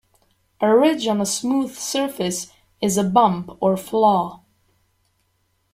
[0.61, 2.51] A ridge on a smooth surface
[2.81, 4.41] is a bump or flaw.